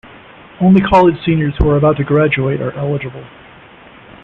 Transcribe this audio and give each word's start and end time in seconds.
Only 0.59 0.81
college 0.81 1.15
seniors 1.23 1.53
who 1.59 1.69
are 1.69 1.77
about 1.77 1.95
to 1.97 2.03
graduate 2.03 2.59
are 2.59 2.71
eligible. 2.75 3.23